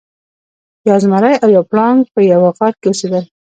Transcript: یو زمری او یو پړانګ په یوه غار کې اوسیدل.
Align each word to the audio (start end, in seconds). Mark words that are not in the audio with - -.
یو 0.89 0.97
زمری 1.03 1.33
او 1.43 1.47
یو 1.55 1.63
پړانګ 1.71 1.99
په 2.13 2.19
یوه 2.31 2.49
غار 2.57 2.73
کې 2.79 2.87
اوسیدل. 2.89 3.23